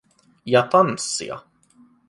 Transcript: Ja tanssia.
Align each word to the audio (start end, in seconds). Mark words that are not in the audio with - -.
Ja 0.43 0.61
tanssia. 0.63 1.41